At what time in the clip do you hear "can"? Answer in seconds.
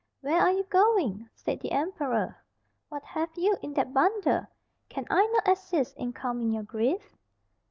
4.89-5.05